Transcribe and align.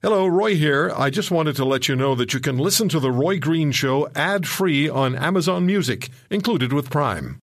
Hello, 0.00 0.28
Roy 0.28 0.54
here. 0.54 0.92
I 0.96 1.10
just 1.10 1.32
wanted 1.32 1.56
to 1.56 1.64
let 1.64 1.88
you 1.88 1.96
know 1.96 2.14
that 2.14 2.32
you 2.32 2.38
can 2.38 2.56
listen 2.56 2.88
to 2.90 3.00
The 3.00 3.10
Roy 3.10 3.40
Green 3.40 3.72
Show 3.72 4.08
ad 4.14 4.46
free 4.46 4.88
on 4.88 5.16
Amazon 5.16 5.66
Music, 5.66 6.10
included 6.30 6.72
with 6.72 6.88
Prime. 6.88 7.40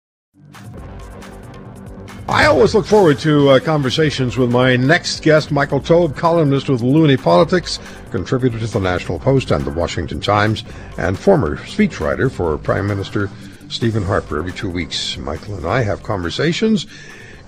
I 2.27 2.47
always 2.47 2.75
look 2.75 2.87
forward 2.87 3.19
to 3.19 3.51
uh, 3.51 3.61
conversations 3.61 4.39
with 4.39 4.51
my 4.51 4.77
next 4.77 5.23
guest, 5.23 5.51
Michael 5.51 5.81
Taube, 5.81 6.17
columnist 6.17 6.71
with 6.71 6.81
Loonie 6.81 7.23
Politics, 7.23 7.81
contributor 8.11 8.59
to 8.59 8.67
the 8.67 8.81
National 8.81 9.19
Post 9.19 9.51
and 9.51 9.63
the 9.67 9.71
Washington 9.71 10.19
Times, 10.19 10.65
and 10.97 11.19
former 11.19 11.59
speechwriter 11.59 12.33
for 12.33 12.57
Prime 12.57 12.87
Minister 12.87 13.29
Stephen 13.69 14.05
Harper. 14.05 14.39
Every 14.39 14.53
two 14.53 14.71
weeks, 14.71 15.19
Michael 15.19 15.57
and 15.57 15.67
I 15.67 15.83
have 15.83 16.03
conversations 16.03 16.87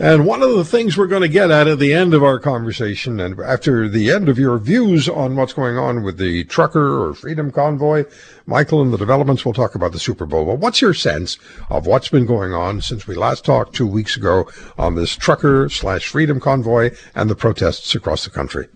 and 0.00 0.24
one 0.24 0.42
of 0.42 0.56
the 0.56 0.64
things 0.64 0.96
we're 0.96 1.06
going 1.06 1.20
to 1.22 1.28
get 1.28 1.50
at 1.50 1.68
at 1.68 1.78
the 1.78 1.92
end 1.92 2.14
of 2.14 2.24
our 2.24 2.38
conversation, 2.38 3.20
and 3.20 3.38
after 3.38 3.86
the 3.86 4.10
end 4.10 4.30
of 4.30 4.38
your 4.38 4.56
views 4.58 5.10
on 5.10 5.36
what's 5.36 5.52
going 5.52 5.76
on 5.76 6.02
with 6.02 6.16
the 6.16 6.44
trucker 6.44 7.04
or 7.04 7.14
freedom 7.14 7.50
convoy, 7.50 8.04
Michael, 8.46 8.80
and 8.80 8.94
the 8.94 8.98
developments, 8.98 9.44
we'll 9.44 9.52
talk 9.52 9.74
about 9.74 9.92
the 9.92 9.98
Super 9.98 10.24
Bowl. 10.24 10.46
But 10.46 10.58
what's 10.58 10.80
your 10.80 10.94
sense 10.94 11.38
of 11.68 11.86
what's 11.86 12.08
been 12.08 12.24
going 12.24 12.54
on 12.54 12.80
since 12.80 13.06
we 13.06 13.14
last 13.14 13.44
talked 13.44 13.74
two 13.74 13.86
weeks 13.86 14.16
ago 14.16 14.48
on 14.78 14.94
this 14.94 15.14
trucker 15.14 15.68
slash 15.68 16.06
freedom 16.06 16.40
convoy 16.40 16.92
and 17.14 17.28
the 17.28 17.36
protests 17.36 17.94
across 17.94 18.24
the 18.24 18.30
country? 18.30 18.68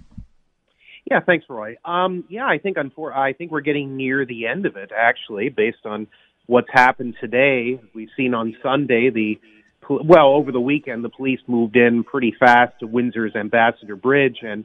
Yeah, 1.11 1.21
thanks, 1.21 1.47
Roy. 1.49 1.77
Um, 1.87 2.25
yeah, 2.29 2.47
I 2.47 2.59
think 2.59 2.77
unfor- 2.77 3.17
I 3.17 3.33
think 3.33 3.51
we're 3.51 3.63
getting 3.63 3.97
near 3.97 4.27
the 4.27 4.47
end 4.47 4.67
of 4.67 4.77
it, 4.77 4.91
actually, 4.95 5.49
based 5.49 5.87
on 5.87 6.07
what's 6.47 6.71
happened 6.71 7.15
today. 7.19 7.81
We've 7.95 8.11
seen 8.15 8.35
on 8.35 8.55
Sunday 8.63 9.09
the 9.09 9.41
well, 9.89 10.29
over 10.29 10.53
the 10.53 10.61
weekend, 10.61 11.05
the 11.05 11.09
police 11.09 11.41
moved 11.47 11.77
in 11.77 12.05
pretty 12.05 12.35
fast 12.39 12.73
to 12.81 12.87
Windsor's 12.87 13.35
Ambassador 13.37 13.97
Bridge 13.97 14.39
and 14.43 14.65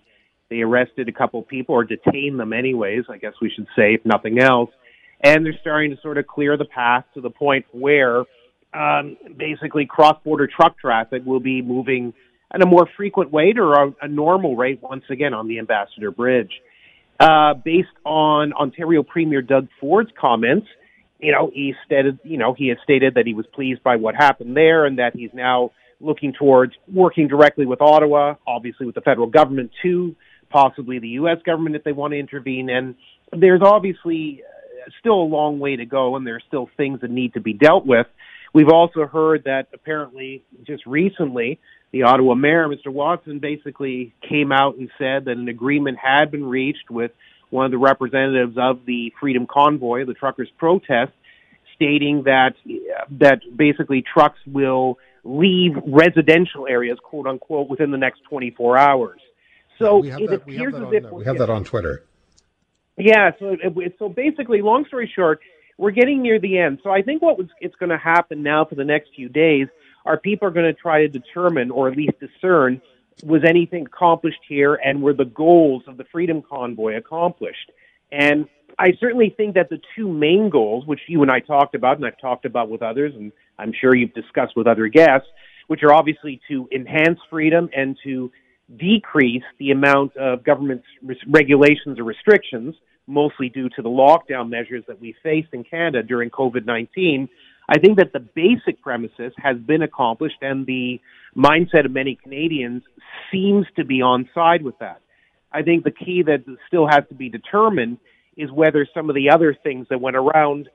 they 0.49 0.61
arrested 0.61 1.07
a 1.07 1.11
couple 1.11 1.41
people 1.43 1.75
or 1.75 1.83
detained 1.83 2.39
them 2.39 2.53
anyways, 2.53 3.03
I 3.09 3.17
guess 3.17 3.33
we 3.41 3.51
should 3.55 3.67
say, 3.75 3.93
if 3.93 4.05
nothing 4.05 4.39
else. 4.39 4.71
And 5.23 5.45
they're 5.45 5.57
starting 5.61 5.91
to 5.95 6.02
sort 6.02 6.17
of 6.17 6.27
clear 6.27 6.57
the 6.57 6.66
path 6.66 7.05
to 7.13 7.21
the 7.21 7.29
point 7.29 7.66
where 7.71 8.23
um, 8.73 9.17
basically 9.38 9.85
cross-border 9.85 10.47
truck 10.47 10.77
traffic 10.79 11.23
will 11.25 11.39
be 11.39 11.61
moving 11.61 12.13
at 12.51 12.61
a 12.61 12.66
more 12.66 12.88
frequent 12.97 13.33
rate 13.33 13.59
or 13.59 13.73
a, 13.73 13.95
a 14.01 14.07
normal 14.07 14.55
rate 14.55 14.81
once 14.81 15.03
again 15.09 15.33
on 15.33 15.47
the 15.47 15.59
Ambassador 15.59 16.11
Bridge. 16.11 16.51
Uh, 17.19 17.53
based 17.53 17.88
on 18.05 18.53
Ontario 18.53 19.03
Premier 19.03 19.41
Doug 19.41 19.67
Ford's 19.79 20.09
comments, 20.19 20.67
you 21.20 21.31
know, 21.31 21.52
he 21.53 21.73
stated, 21.86 22.20
you 22.23 22.38
know, 22.38 22.53
he 22.53 22.70
had 22.70 22.78
stated 22.84 23.16
that 23.16 23.28
he 23.28 23.34
was 23.34 23.45
pleased 23.53 23.84
by 23.84 23.98
what 23.98 24.16
happened 24.16 24.56
there 24.56 24.86
and 24.86 25.00
that 25.00 25.16
he's 25.16 25.31
now 25.34 25.72
looking 26.00 26.34
towards 26.34 26.73
working 26.92 27.28
directly 27.28 27.66
with 27.66 27.81
Ottawa, 27.81 28.36
obviously 28.48 28.86
with 28.86 28.95
the 28.95 29.02
federal 29.02 29.28
government 29.28 29.72
too, 29.81 30.16
possibly 30.50 31.00
the 31.00 31.09
U.S. 31.09 31.38
government 31.45 31.75
if 31.75 31.84
they 31.84 31.92
want 31.92 32.14
to 32.14 32.20
intervene. 32.20 32.70
And 32.70 32.95
there's 33.38 33.62
obviously 33.62 34.42
uh, 34.44 34.90
still 35.00 35.22
a 35.22 35.28
long 35.28 35.59
way 35.59 35.75
to 35.75 35.86
go 35.86 36.16
and 36.16 36.25
there's 36.25 36.44
still 36.47 36.70
things 36.78 37.02
that 37.02 37.12
need 37.12 37.34
to 37.34 37.42
be 37.42 37.53
dealt 37.53 37.86
with. 37.86 38.08
We've 38.53 38.70
also 38.70 39.06
heard 39.06 39.44
that 39.44 39.67
apparently 39.73 40.44
just 40.66 40.86
recently 40.86 41.59
the 41.92 42.03
Ottawa 42.03 42.36
mayor, 42.36 42.67
Mr. 42.67 42.92
Watson, 42.92 43.40
basically 43.40 44.14
came 44.28 44.52
out 44.52 44.78
and 44.78 44.90
said 44.97 45.25
that 45.25 45.38
an 45.38 45.50
agreement 45.50 45.97
had 45.97 46.31
been 46.31 46.45
reached 46.45 46.90
with 46.90 47.12
one 47.50 47.66
of 47.66 47.72
the 47.72 47.78
representatives 47.78 48.55
of 48.58 48.86
the 48.86 49.11
Freedom 49.19 49.47
Convoy, 49.47 50.05
the 50.05 50.14
truckers' 50.14 50.50
protest, 50.58 51.11
stating 51.75 52.23
that 52.23 52.56
that 53.11 53.39
basically 53.56 54.03
trucks 54.14 54.39
will 54.45 54.97
leave 55.23 55.73
residential 55.86 56.67
areas, 56.67 56.97
quote 57.03 57.28
unquote, 57.28 57.69
within 57.69 57.91
the 57.91 57.97
next 57.97 58.22
24 58.30 58.78
hours. 58.78 59.19
So 59.78 60.03
it 60.03 60.30
that, 60.30 60.33
appears 60.33 60.75
as 60.75 60.81
on, 60.81 60.94
if 60.94 61.11
we 61.11 61.25
have 61.25 61.38
that 61.38 61.50
on 61.50 61.64
Twitter. 61.64 62.03
Yeah. 62.97 63.31
So 63.39 63.56
it, 63.61 63.95
so 63.97 64.09
basically, 64.09 64.61
long 64.61 64.86
story 64.86 65.11
short, 65.16 65.39
we're 65.78 65.91
getting 65.91 66.22
near 66.22 66.39
the 66.39 66.58
end. 66.58 66.80
So 66.84 66.89
I 66.89 67.02
think 67.02 67.22
what 67.22 67.38
was 67.38 67.47
it's 67.61 67.75
going 67.75 67.89
to 67.89 67.97
happen 67.97 68.44
now 68.44 68.66
for 68.66 68.75
the 68.75 68.84
next 68.84 69.09
few 69.16 69.29
days 69.29 69.68
are 70.06 70.18
people 70.18 70.47
are 70.47 70.52
going 70.52 70.66
to 70.66 70.73
try 70.73 71.02
to 71.02 71.07
determine 71.07 71.72
or 71.72 71.88
at 71.88 71.96
least 71.96 72.13
discern 72.19 72.81
was 73.24 73.41
anything 73.47 73.85
accomplished 73.85 74.40
here 74.47 74.75
and 74.75 75.02
were 75.02 75.13
the 75.13 75.25
goals 75.25 75.84
of 75.88 75.97
the 75.97 76.06
Freedom 76.12 76.41
Convoy 76.41 76.96
accomplished? 76.97 77.72
And 78.12 78.47
I 78.78 78.94
certainly 79.00 79.34
think 79.35 79.56
that 79.56 79.69
the 79.69 79.80
two 79.96 80.07
main 80.07 80.50
goals, 80.50 80.85
which 80.85 81.02
you 81.07 81.22
and 81.22 81.31
I 81.31 81.40
talked 81.40 81.75
about, 81.75 81.97
and 81.97 82.06
I've 82.06 82.19
talked 82.19 82.46
about 82.46 82.69
with 82.69 82.81
others, 82.81 83.13
and 83.16 83.31
I'm 83.58 83.74
sure 83.79 83.96
you've 83.96 84.13
discussed 84.13 84.56
with 84.56 84.68
other 84.68 84.88
guests, 84.88 85.28
which 85.68 85.84
are 85.84 85.94
obviously 85.94 86.40
to 86.50 86.68
enhance 86.74 87.19
freedom 87.29 87.69
and 87.75 87.97
to 88.03 88.31
decrease 88.78 89.44
the 89.58 89.72
amount 89.72 90.16
of 90.16 90.44
government 90.44 90.84
regulations 91.28 92.00
or 92.00 92.03
restrictions, 92.03 92.75
mostly 93.08 93.50
due 93.50 93.69
to 93.69 93.81
the 93.81 93.90
lockdown 93.90 94.50
measures 94.50 94.84
that 94.88 95.02
we 95.02 95.16
faced 95.24 95.50
in 95.53 95.63
Canada 95.63 96.03
during 96.03 96.29
COVID 96.29 96.66
19. 96.66 97.28
I 97.72 97.78
think 97.78 98.00
that 98.00 98.13
the 98.13 98.19
basic 98.19 98.81
premises 98.81 99.31
has 99.38 99.56
been 99.57 99.84
accomplished, 99.84 100.38
and 100.41 100.66
the 100.66 101.00
mindset 101.38 101.85
of 101.85 101.91
many 101.91 102.16
Canadians 102.16 102.81
seems 103.31 103.68
to 103.75 103.85
be 103.85 104.02
on 104.02 104.28
side 104.34 104.63
with 104.63 104.80
that. 104.80 105.02
I 105.52 105.62
think 105.62 105.84
the 105.84 105.91
key 105.91 106.24
that 106.24 106.44
still 106.68 106.88
has 106.88 107.03
to 107.09 107.16
be 107.16 107.29
determined 107.29 108.00
is 108.35 108.52
whether 108.52 108.88
some 108.91 109.09
of 109.09 109.16
the 109.16 109.29
other 109.29 109.56
things 109.63 109.85
that 109.91 110.02
went 110.02 110.16
around 110.16 110.68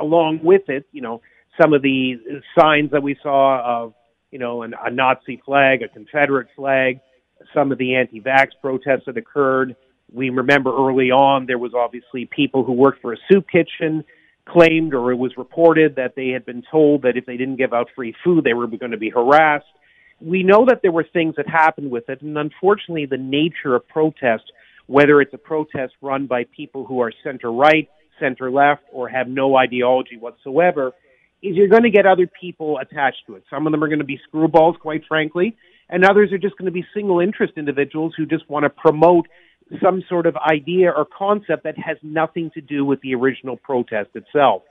along 0.00 0.40
with 0.42 0.62
it, 0.68 0.86
you 0.90 1.02
know, 1.02 1.20
some 1.60 1.72
of 1.72 1.82
the 1.82 2.14
signs 2.58 2.90
that 2.90 3.02
we 3.02 3.16
saw 3.22 3.84
of, 3.84 3.94
you 4.32 4.38
know, 4.40 4.62
an, 4.62 4.74
a 4.84 4.90
Nazi 4.90 5.40
flag, 5.44 5.82
a 5.82 5.88
Confederate 5.88 6.48
flag, 6.56 6.98
some 7.54 7.70
of 7.70 7.78
the 7.78 7.94
anti-vax 7.94 8.48
protests 8.60 9.04
that 9.06 9.16
occurred. 9.16 9.76
We 10.12 10.30
remember 10.30 10.70
early 10.74 11.12
on 11.12 11.46
there 11.46 11.58
was 11.58 11.74
obviously 11.74 12.28
people 12.34 12.64
who 12.64 12.72
worked 12.72 13.02
for 13.02 13.12
a 13.12 13.16
soup 13.30 13.46
kitchen 13.48 14.04
claimed 14.52 14.94
or 14.94 15.12
it 15.12 15.16
was 15.16 15.32
reported 15.36 15.96
that 15.96 16.14
they 16.16 16.28
had 16.28 16.44
been 16.44 16.62
told 16.70 17.02
that 17.02 17.16
if 17.16 17.26
they 17.26 17.36
didn't 17.36 17.56
give 17.56 17.72
out 17.72 17.88
free 17.94 18.14
food 18.24 18.44
they 18.44 18.54
were 18.54 18.66
going 18.66 18.90
to 18.90 18.98
be 18.98 19.10
harassed 19.10 19.66
we 20.20 20.42
know 20.42 20.66
that 20.66 20.80
there 20.82 20.92
were 20.92 21.06
things 21.12 21.34
that 21.36 21.48
happened 21.48 21.90
with 21.90 22.08
it, 22.08 22.20
and 22.22 22.36
unfortunately, 22.36 23.06
the 23.06 23.16
nature 23.16 23.74
of 23.74 23.88
protest, 23.88 24.44
whether 24.86 25.20
it's 25.20 25.32
a 25.32 25.38
protest 25.38 25.94
run 26.02 26.26
by 26.26 26.44
people 26.54 26.84
who 26.84 27.00
are 27.00 27.12
center 27.24 27.50
right, 27.50 27.88
center 28.18 28.50
left, 28.50 28.82
or 28.92 29.08
have 29.08 29.28
no 29.28 29.56
ideology 29.56 30.16
whatsoever, 30.18 30.92
is 31.42 31.56
you're 31.56 31.68
going 31.68 31.84
to 31.84 31.90
get 31.90 32.04
other 32.04 32.28
people 32.40 32.78
attached 32.78 33.22
to 33.26 33.34
it. 33.34 33.44
Some 33.48 33.66
of 33.66 33.72
them 33.72 33.82
are 33.82 33.88
going 33.88 34.00
to 34.00 34.04
be 34.04 34.20
screwballs, 34.30 34.78
quite 34.78 35.02
frankly, 35.08 35.56
and 35.88 36.04
others 36.04 36.32
are 36.32 36.38
just 36.38 36.56
going 36.58 36.66
to 36.66 36.72
be 36.72 36.84
single 36.94 37.20
interest 37.20 37.54
individuals 37.56 38.12
who 38.16 38.26
just 38.26 38.48
want 38.50 38.64
to 38.64 38.70
promote 38.70 39.26
some 39.82 40.02
sort 40.08 40.26
of 40.26 40.36
idea 40.36 40.90
or 40.90 41.06
concept 41.06 41.64
that 41.64 41.78
has 41.78 41.96
nothing 42.02 42.50
to 42.54 42.60
do 42.60 42.84
with 42.84 43.00
the 43.02 43.14
original 43.14 43.56
protest 43.56 44.10
itself. 44.14 44.62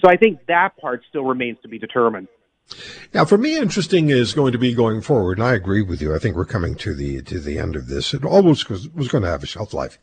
So 0.00 0.10
I 0.10 0.16
think 0.16 0.40
that 0.48 0.76
part 0.80 1.02
still 1.08 1.24
remains 1.24 1.58
to 1.62 1.68
be 1.68 1.78
determined. 1.78 2.28
Now, 3.14 3.24
for 3.24 3.38
me, 3.38 3.56
interesting 3.56 4.10
is 4.10 4.34
going 4.34 4.52
to 4.52 4.58
be 4.58 4.74
going 4.74 5.00
forward, 5.00 5.38
and 5.38 5.46
I 5.46 5.54
agree 5.54 5.82
with 5.82 6.02
you. 6.02 6.14
I 6.14 6.18
think 6.18 6.34
we're 6.34 6.44
coming 6.44 6.74
to 6.76 6.94
the 6.94 7.22
to 7.22 7.38
the 7.38 7.58
end 7.58 7.76
of 7.76 7.86
this. 7.86 8.12
It 8.12 8.24
almost 8.24 8.68
was, 8.68 8.88
was 8.88 9.06
going 9.06 9.22
to 9.22 9.30
have 9.30 9.44
a 9.44 9.46
shelf 9.46 9.72
life, 9.72 9.98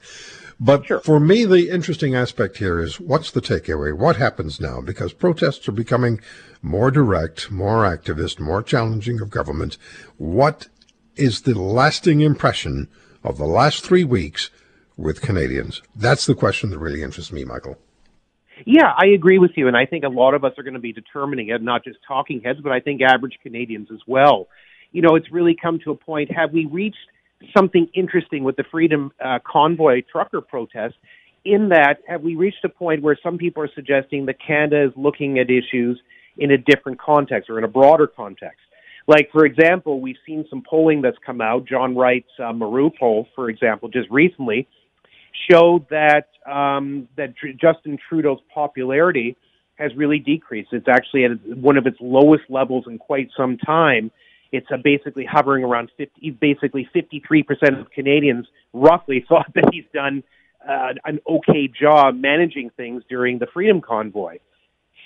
but 0.61 0.85
sure. 0.85 1.01
for 1.01 1.19
me, 1.19 1.43
the 1.43 1.69
interesting 1.69 2.15
aspect 2.15 2.57
here 2.57 2.79
is 2.79 3.01
what's 3.01 3.31
the 3.31 3.41
takeaway? 3.41 3.93
What 3.93 4.15
happens 4.15 4.61
now? 4.61 4.79
Because 4.79 5.11
protests 5.11 5.67
are 5.67 5.73
becoming 5.73 6.21
more 6.61 6.89
direct, 6.89 7.51
more 7.51 7.83
activist, 7.83 8.39
more 8.39 8.63
challenging 8.63 9.19
of 9.19 9.29
government. 9.29 9.77
What 10.15 10.69
is 11.17 11.41
the 11.41 11.59
lasting 11.59 12.21
impression 12.21 12.87
of 13.23 13.37
the 13.37 13.45
last 13.45 13.83
three 13.83 14.03
weeks 14.03 14.49
with 14.97 15.21
Canadians? 15.21 15.81
That's 15.95 16.25
the 16.25 16.35
question 16.35 16.69
that 16.71 16.79
really 16.79 17.01
interests 17.01 17.31
me, 17.31 17.45
Michael. 17.45 17.77
Yeah, 18.65 18.91
I 18.95 19.07
agree 19.07 19.39
with 19.39 19.51
you, 19.55 19.67
and 19.67 19.75
I 19.75 19.85
think 19.85 20.03
a 20.03 20.09
lot 20.09 20.33
of 20.33 20.43
us 20.43 20.53
are 20.57 20.63
going 20.63 20.75
to 20.75 20.79
be 20.79 20.93
determining 20.93 21.49
it, 21.49 21.61
not 21.61 21.83
just 21.83 21.97
talking 22.07 22.41
heads, 22.41 22.59
but 22.61 22.71
I 22.71 22.79
think 22.79 23.01
average 23.01 23.39
Canadians 23.41 23.89
as 23.91 23.99
well. 24.07 24.47
You 24.91 25.01
know, 25.01 25.15
it's 25.15 25.31
really 25.31 25.55
come 25.59 25.79
to 25.83 25.91
a 25.91 25.95
point. 25.95 26.31
Have 26.31 26.51
we 26.53 26.65
reached 26.65 26.97
something 27.57 27.87
interesting 27.93 28.43
with 28.43 28.55
the 28.55 28.63
Freedom 28.71 29.11
uh, 29.23 29.39
Convoy 29.45 30.03
trucker 30.09 30.41
protest? 30.41 30.95
In 31.43 31.69
that, 31.69 31.97
have 32.07 32.21
we 32.21 32.35
reached 32.35 32.63
a 32.63 32.69
point 32.69 33.01
where 33.01 33.17
some 33.21 33.37
people 33.37 33.63
are 33.63 33.69
suggesting 33.75 34.27
that 34.27 34.35
Canada 34.39 34.85
is 34.85 34.93
looking 34.95 35.39
at 35.39 35.49
issues 35.49 35.99
in 36.37 36.51
a 36.51 36.57
different 36.57 37.01
context 37.01 37.49
or 37.49 37.57
in 37.57 37.63
a 37.63 37.67
broader 37.67 38.07
context? 38.07 38.61
Like, 39.07 39.29
for 39.31 39.45
example, 39.45 39.99
we've 39.99 40.17
seen 40.25 40.45
some 40.49 40.63
polling 40.67 41.01
that's 41.01 41.17
come 41.25 41.41
out. 41.41 41.65
John 41.65 41.95
Wright's 41.95 42.29
uh, 42.39 42.53
Maru 42.53 42.89
poll, 42.97 43.27
for 43.35 43.49
example, 43.49 43.89
just 43.89 44.09
recently 44.09 44.67
showed 45.49 45.85
that 45.89 46.29
um, 46.49 47.07
that 47.17 47.33
Justin 47.59 47.97
Trudeau's 48.07 48.39
popularity 48.53 49.35
has 49.75 49.91
really 49.95 50.19
decreased. 50.19 50.69
It's 50.71 50.87
actually 50.87 51.25
at 51.25 51.31
one 51.57 51.77
of 51.77 51.85
its 51.87 51.97
lowest 51.99 52.43
levels 52.49 52.85
in 52.87 52.97
quite 52.97 53.29
some 53.35 53.57
time. 53.57 54.11
It's 54.51 54.67
uh, 54.71 54.77
basically 54.83 55.25
hovering 55.25 55.63
around 55.63 55.89
50, 55.97 56.31
basically 56.31 56.87
53% 56.95 57.81
of 57.81 57.89
Canadians 57.91 58.47
roughly 58.71 59.25
thought 59.29 59.51
that 59.55 59.69
he's 59.71 59.85
done 59.93 60.23
uh, 60.67 60.93
an 61.05 61.19
okay 61.27 61.67
job 61.67 62.15
managing 62.15 62.69
things 62.77 63.03
during 63.09 63.39
the 63.39 63.47
Freedom 63.53 63.81
Convoy. 63.81 64.37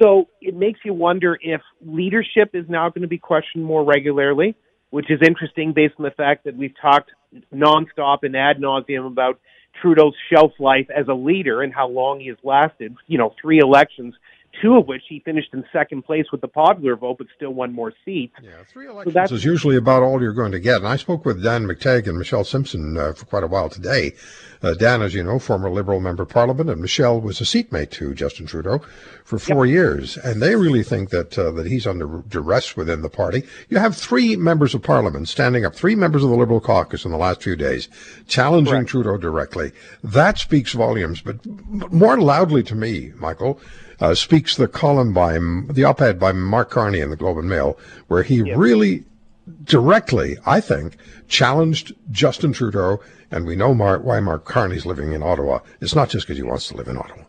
So 0.02 0.28
it 0.42 0.56
makes 0.56 0.80
you 0.86 0.94
wonder 0.94 1.38
if 1.42 1.62
leadership 1.86 2.52
is 2.54 2.66
now 2.70 2.90
going 2.90 3.02
to 3.02 3.08
be 3.08 3.18
questioned 3.18 3.64
more 3.64 3.84
regularly, 3.84 4.56
which 4.90 5.10
is 5.10 5.20
interesting 5.26 5.74
based 5.74 5.96
on 5.98 6.04
the 6.04 6.12
fact 6.12 6.46
that 6.46 6.56
we've 6.56 6.76
talked 6.80 7.12
nonstop 7.54 8.20
and 8.24 8.36
ad 8.36 8.58
nauseum 8.58 9.08
about 9.08 9.40
Trudeau's 9.82 10.16
shelf 10.32 10.52
life 10.60 10.88
as 10.96 11.08
a 11.08 11.14
leader 11.14 11.62
and 11.62 11.74
how 11.74 11.88
long 11.88 12.20
he 12.20 12.28
has 12.28 12.38
lasted. 12.44 12.96
You 13.08 13.18
know, 13.18 13.34
three 13.42 13.60
elections, 13.60 14.14
two 14.62 14.76
of 14.76 14.88
which 14.88 15.04
he 15.08 15.20
finished 15.20 15.54
in 15.54 15.64
second 15.72 16.04
place 16.04 16.26
with 16.32 16.42
the 16.42 16.48
popular 16.48 16.96
vote, 16.96 17.18
but 17.18 17.28
still 17.36 17.54
won 17.54 17.74
more 17.74 17.94
seats. 18.06 18.34
Yeah, 18.42 18.64
three 18.68 18.88
elections 18.88 19.30
so 19.30 19.36
is 19.36 19.46
usually 19.46 19.76
about 19.76 20.04
all 20.04 20.22
you're 20.22 20.34
going 20.34 20.52
to 20.52 20.60
get. 20.60 20.78
And 20.78 20.88
I 20.88 20.96
spoke 20.96 21.26
with 21.26 21.44
Dan 21.44 21.66
McTeague 21.66 22.08
and 22.08 22.18
Michelle 22.18 22.44
Simson 22.44 22.98
uh, 22.98 23.14
for 23.14 23.26
quite 23.26 23.44
a 23.44 23.48
while 23.48 23.70
today. 23.70 24.14
Uh, 24.64 24.74
Dan, 24.74 25.02
as 25.02 25.14
you 25.14 25.24
know, 25.24 25.38
former 25.38 25.70
Liberal 25.70 26.00
member 26.00 26.24
of 26.24 26.30
Parliament, 26.30 26.70
and 26.70 26.82
Michelle 26.82 27.22
was 27.22 27.40
a 27.40 27.46
seatmate 27.46 27.92
to 27.92 28.16
Justin 28.16 28.48
Trudeau 28.48 28.80
for 29.24 29.38
four 29.38 29.66
yep. 29.66 29.74
years, 29.74 30.18
and 30.18 30.42
they 30.42 30.56
really 30.56 30.84
think 30.84 31.10
that 31.12 31.38
uh, 31.38 31.52
that 31.52 31.68
he's 31.68 31.86
under 31.86 32.24
duress 32.28 32.76
within 32.76 33.04
the 33.04 33.10
party. 33.10 33.44
You 33.70 33.78
have 33.78 33.96
three 33.96 34.36
members 34.36 34.74
of 34.74 34.82
Parliament 34.82 35.28
standing 35.28 35.64
up, 35.64 35.76
three 35.76 35.96
members 35.96 36.24
of 36.24 36.30
the 36.30 36.36
Liberal 36.36 36.60
caucus 36.60 37.06
in 37.06 37.12
the 37.12 37.18
last 37.18 37.44
few 37.44 37.56
days, 37.56 37.88
challenging 38.28 38.74
Correct. 38.74 38.90
Trudeau 38.90 39.18
directly. 39.18 39.74
That 40.04 40.40
speaks 40.40 40.74
volumes. 40.74 41.22
But 41.22 41.46
more 41.92 42.20
loudly 42.20 42.64
to 42.64 42.76
me, 42.76 43.12
Michael, 43.18 43.60
uh, 44.00 44.14
speaks 44.16 44.56
the 44.56 44.68
column 44.68 45.14
by 45.14 45.34
the 45.34 45.84
op-ed 45.84 46.20
by 46.20 46.32
Mark 46.32 46.70
Carney 46.70 47.00
in 47.00 47.10
the 47.10 47.16
Globe 47.16 47.38
and 47.38 47.50
Mail, 47.50 47.78
where 48.08 48.24
he 48.24 48.38
yep. 48.38 48.58
really 48.58 49.06
directly, 49.64 50.38
I 50.46 50.60
think, 50.60 50.98
challenged 51.28 51.94
Justin 52.12 52.54
Trudeau, 52.54 53.02
and 53.32 53.46
we 53.46 53.56
know 53.56 53.74
Mark, 53.74 54.04
why 54.04 54.20
Mark 54.20 54.46
Carney's 54.46 54.86
living 54.86 55.14
in 55.14 55.24
Ottawa. 55.24 55.60
It's 55.82 55.96
not 55.96 56.10
just 56.10 56.26
because 56.26 56.38
he 56.38 56.44
wants 56.44 56.68
to 56.70 56.78
live 56.78 56.88
in 56.88 56.98
Ottawa. 56.98 57.24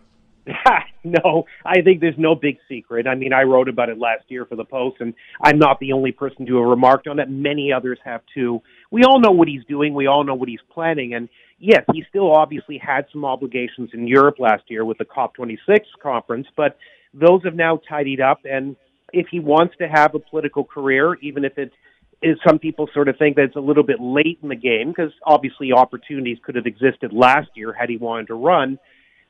no, 1.05 1.45
I 1.65 1.83
think 1.83 2.01
there's 2.01 2.19
no 2.19 2.35
big 2.35 2.59
secret. 2.69 3.07
I 3.07 3.15
mean, 3.15 3.33
I 3.33 3.43
wrote 3.43 3.69
about 3.69 3.89
it 3.89 3.99
last 3.99 4.25
year 4.29 4.45
for 4.45 4.57
the 4.57 4.65
Post, 4.65 4.97
and 5.01 5.15
I'm 5.43 5.59
not 5.59 5.79
the 5.81 5.93
only 5.93 6.13
person 6.13 6.47
to 6.47 6.57
have 6.57 6.67
remarked 6.67 7.07
on 7.07 7.19
it. 7.21 7.31
Many 7.31 7.73
others 7.73 7.99
have 8.05 8.23
too. 8.35 8.61
We 8.91 9.05
all 9.05 9.21
know 9.21 9.31
what 9.31 9.49
he's 9.49 9.65
doing. 9.69 9.95
We 9.95 10.07
all 10.07 10.25
know 10.25 10.35
what 10.35 10.49
he's 10.49 10.61
planning, 10.73 11.15
and 11.15 11.29
yes, 11.59 11.85
he 11.93 12.05
still 12.09 12.33
obviously 12.33 12.79
had 12.79 13.07
some 13.13 13.25
obligations 13.25 13.91
in 13.93 14.07
Europe 14.07 14.37
last 14.39 14.65
year 14.69 14.85
with 14.85 14.99
the 14.99 15.05
COP26 15.05 15.81
conference, 16.03 16.47
but 16.57 16.77
those 17.15 17.43
have 17.45 17.55
now 17.55 17.81
tidied 17.89 18.21
up. 18.21 18.41
And 18.45 18.77
if 19.13 19.27
he 19.31 19.41
wants 19.41 19.75
to 19.79 19.89
have 19.89 20.15
a 20.15 20.19
political 20.19 20.65
career, 20.65 21.17
even 21.23 21.45
if 21.45 21.59
it 21.59 21.73
is 22.21 22.37
some 22.47 22.59
people 22.59 22.89
sort 22.93 23.09
of 23.09 23.17
think 23.17 23.37
that 23.37 23.45
it's 23.45 23.57
a 23.57 23.61
little 23.61 23.85
bit 23.85 24.01
late 24.01 24.39
in 24.43 24.49
the 24.49 24.57
game, 24.57 24.89
because 24.89 25.13
obviously 25.25 25.73
opportunities 25.73 26.39
could 26.45 26.57
have 26.57 26.67
existed 26.67 27.13
last 27.13 27.49
year 27.55 27.73
had 27.73 27.89
he 27.89 27.97
wanted 27.97 28.27
to 28.27 28.35
run. 28.35 28.79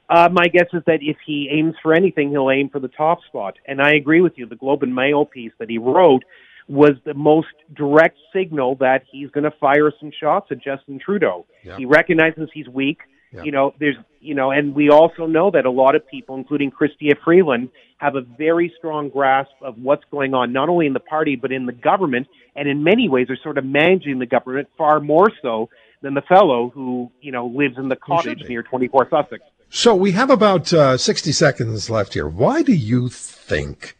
Uh, 0.08 0.28
my 0.32 0.48
guess 0.48 0.66
is 0.72 0.82
that 0.86 1.00
if 1.02 1.16
he 1.26 1.50
aims 1.52 1.74
for 1.82 1.92
anything, 1.92 2.30
he'll 2.30 2.50
aim 2.50 2.70
for 2.70 2.80
the 2.80 2.88
top 2.88 3.18
spot. 3.26 3.54
And 3.66 3.80
I 3.82 3.92
agree 3.94 4.20
with 4.20 4.32
you. 4.36 4.46
The 4.46 4.56
Globe 4.56 4.82
and 4.82 4.94
Mail 4.94 5.26
piece 5.26 5.52
that 5.58 5.68
he 5.68 5.76
wrote 5.78 6.24
was 6.66 6.92
the 7.04 7.14
most 7.14 7.48
direct 7.74 8.18
signal 8.32 8.76
that 8.76 9.02
he's 9.10 9.30
going 9.30 9.44
to 9.44 9.50
fire 9.52 9.92
some 10.00 10.10
shots 10.18 10.48
at 10.50 10.62
Justin 10.62 10.98
Trudeau. 10.98 11.46
He 11.76 11.84
recognizes 11.86 12.48
he's 12.52 12.68
weak. 12.68 12.98
You 13.44 13.52
know, 13.52 13.74
there's, 13.78 13.96
you 14.20 14.34
know, 14.34 14.50
and 14.50 14.74
we 14.74 14.88
also 14.88 15.26
know 15.26 15.50
that 15.50 15.66
a 15.66 15.70
lot 15.70 15.94
of 15.94 16.06
people, 16.08 16.36
including 16.36 16.70
Chrystia 16.70 17.14
Freeland, 17.22 17.68
have 17.98 18.16
a 18.16 18.22
very 18.22 18.72
strong 18.78 19.10
grasp 19.10 19.50
of 19.60 19.76
what's 19.78 20.04
going 20.10 20.32
on, 20.32 20.52
not 20.52 20.70
only 20.70 20.86
in 20.86 20.94
the 20.94 21.00
party, 21.00 21.36
but 21.36 21.52
in 21.52 21.66
the 21.66 21.72
government, 21.72 22.26
and 22.56 22.66
in 22.68 22.82
many 22.82 23.08
ways 23.08 23.28
are 23.28 23.36
sort 23.42 23.58
of 23.58 23.64
managing 23.66 24.18
the 24.18 24.26
government 24.26 24.68
far 24.78 25.00
more 25.00 25.28
so 25.42 25.68
than 26.00 26.14
the 26.14 26.22
fellow 26.22 26.70
who, 26.74 27.10
you 27.20 27.32
know, 27.32 27.46
lives 27.46 27.76
in 27.76 27.88
the 27.88 27.96
cottage 27.96 28.38
near 28.48 28.62
24 28.62 29.08
Sussex. 29.10 29.42
So 29.70 29.94
we 29.94 30.12
have 30.12 30.30
about 30.30 30.72
uh, 30.72 30.96
60 30.96 31.32
seconds 31.32 31.90
left 31.90 32.14
here. 32.14 32.26
Why 32.26 32.62
do 32.62 32.72
you 32.72 33.08
think 33.08 33.96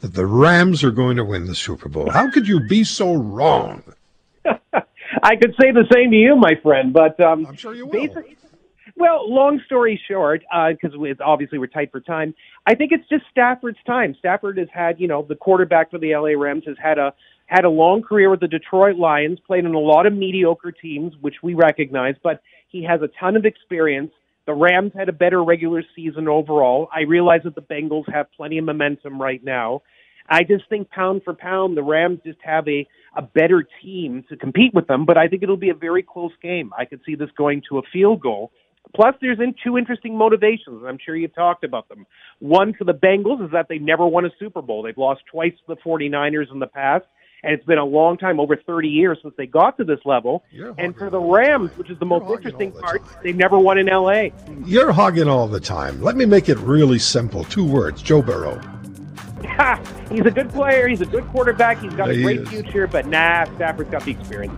that 0.00 0.14
the 0.14 0.26
Rams 0.26 0.84
are 0.84 0.90
going 0.90 1.16
to 1.16 1.24
win 1.24 1.46
the 1.46 1.54
Super 1.54 1.88
Bowl. 1.88 2.10
How 2.10 2.30
could 2.30 2.46
you 2.46 2.60
be 2.60 2.84
so 2.84 3.14
wrong? 3.14 3.82
I 4.44 5.36
could 5.36 5.54
say 5.60 5.72
the 5.72 5.86
same 5.92 6.10
to 6.10 6.16
you, 6.16 6.36
my 6.36 6.54
friend, 6.62 6.92
but 6.92 7.18
um, 7.20 7.46
I'm 7.46 7.56
sure 7.56 7.74
you 7.74 7.86
will. 7.86 8.08
Well, 8.98 9.30
long 9.30 9.60
story 9.66 10.00
short, 10.08 10.42
because 10.70 10.94
uh, 10.94 11.24
obviously 11.24 11.58
we're 11.58 11.66
tight 11.66 11.90
for 11.92 12.00
time, 12.00 12.34
I 12.66 12.74
think 12.74 12.92
it's 12.92 13.06
just 13.08 13.24
Stafford's 13.30 13.78
time. 13.86 14.14
Stafford 14.18 14.56
has 14.58 14.68
had, 14.72 14.98
you 14.98 15.06
know, 15.06 15.22
the 15.28 15.34
quarterback 15.34 15.90
for 15.90 15.98
the 15.98 16.14
LA 16.14 16.40
Rams 16.40 16.64
has 16.66 16.76
had 16.82 16.98
a 16.98 17.12
had 17.46 17.64
a 17.64 17.68
long 17.68 18.02
career 18.02 18.28
with 18.28 18.40
the 18.40 18.48
Detroit 18.48 18.96
Lions, 18.96 19.38
played 19.46 19.64
on 19.66 19.74
a 19.74 19.78
lot 19.78 20.04
of 20.04 20.12
mediocre 20.12 20.72
teams, 20.72 21.12
which 21.20 21.36
we 21.44 21.54
recognize, 21.54 22.16
but 22.22 22.42
he 22.68 22.82
has 22.82 23.02
a 23.02 23.08
ton 23.20 23.36
of 23.36 23.44
experience. 23.44 24.10
The 24.46 24.54
Rams 24.54 24.92
had 24.96 25.08
a 25.08 25.12
better 25.12 25.42
regular 25.42 25.82
season 25.94 26.28
overall. 26.28 26.88
I 26.94 27.02
realize 27.02 27.40
that 27.44 27.54
the 27.54 27.62
Bengals 27.62 28.10
have 28.12 28.26
plenty 28.36 28.58
of 28.58 28.64
momentum 28.64 29.20
right 29.20 29.42
now. 29.42 29.82
I 30.28 30.42
just 30.42 30.68
think 30.68 30.90
pound 30.90 31.22
for 31.24 31.34
pound, 31.34 31.76
the 31.76 31.82
Rams 31.82 32.20
just 32.24 32.38
have 32.42 32.66
a, 32.68 32.86
a 33.16 33.22
better 33.22 33.66
team 33.82 34.24
to 34.28 34.36
compete 34.36 34.74
with 34.74 34.86
them, 34.86 35.04
but 35.04 35.16
I 35.16 35.28
think 35.28 35.42
it'll 35.42 35.56
be 35.56 35.70
a 35.70 35.74
very 35.74 36.02
close 36.02 36.32
game. 36.42 36.72
I 36.76 36.84
could 36.84 37.00
see 37.06 37.14
this 37.14 37.30
going 37.36 37.62
to 37.68 37.78
a 37.78 37.82
field 37.92 38.20
goal. 38.20 38.50
Plus, 38.94 39.14
there's 39.20 39.40
in 39.40 39.54
two 39.64 39.76
interesting 39.76 40.16
motivations. 40.16 40.84
I'm 40.86 40.98
sure 41.04 41.16
you've 41.16 41.34
talked 41.34 41.64
about 41.64 41.88
them. 41.88 42.06
One 42.38 42.72
for 42.72 42.84
the 42.84 42.94
Bengals 42.94 43.44
is 43.44 43.50
that 43.52 43.66
they 43.68 43.78
never 43.78 44.06
won 44.06 44.24
a 44.24 44.30
Super 44.38 44.62
Bowl. 44.62 44.82
They've 44.82 44.96
lost 44.96 45.22
twice 45.30 45.52
to 45.52 45.74
the 45.74 45.80
49ers 45.80 46.52
in 46.52 46.60
the 46.60 46.68
past 46.68 47.04
and 47.46 47.54
it's 47.54 47.64
been 47.64 47.78
a 47.78 47.84
long 47.84 48.18
time, 48.18 48.40
over 48.40 48.56
30 48.56 48.88
years 48.88 49.18
since 49.22 49.32
they 49.38 49.46
got 49.46 49.76
to 49.78 49.84
this 49.84 50.00
level. 50.04 50.44
And 50.78 50.96
for 50.96 51.10
the 51.10 51.20
Rams, 51.20 51.70
which 51.76 51.88
is 51.90 51.98
the 52.00 52.04
most 52.04 52.28
interesting 52.28 52.72
the 52.72 52.80
part, 52.80 53.06
time. 53.06 53.18
they've 53.22 53.36
never 53.36 53.56
won 53.56 53.78
in 53.78 53.86
LA. 53.86 54.30
You're 54.64 54.90
hogging 54.90 55.28
all 55.28 55.46
the 55.46 55.60
time. 55.60 56.02
Let 56.02 56.16
me 56.16 56.24
make 56.26 56.48
it 56.48 56.58
really 56.58 56.98
simple. 56.98 57.44
Two 57.44 57.64
words: 57.64 58.02
Joe 58.02 58.20
Burrow. 58.20 58.60
he's 60.10 60.26
a 60.26 60.30
good 60.30 60.50
player. 60.50 60.88
He's 60.88 61.00
a 61.00 61.06
good 61.06 61.24
quarterback. 61.28 61.78
He's 61.78 61.94
got 61.94 62.10
a 62.10 62.20
great 62.20 62.40
is. 62.40 62.48
future, 62.48 62.88
but 62.88 63.06
nah, 63.06 63.44
Stafford's 63.54 63.90
got 63.90 64.02
the 64.02 64.10
experience. 64.10 64.52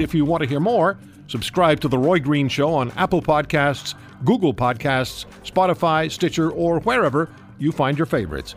If 0.00 0.12
you 0.12 0.24
want 0.24 0.42
to 0.42 0.48
hear 0.48 0.60
more, 0.60 0.98
subscribe 1.28 1.80
to 1.80 1.88
The 1.88 1.98
Roy 1.98 2.18
Green 2.18 2.48
Show 2.48 2.74
on 2.74 2.90
Apple 2.92 3.22
Podcasts, 3.22 3.94
Google 4.24 4.54
Podcasts, 4.54 5.24
Spotify, 5.44 6.10
Stitcher, 6.10 6.50
or 6.50 6.80
wherever 6.80 7.30
you 7.58 7.70
find 7.70 7.96
your 7.96 8.06
favorites. 8.06 8.56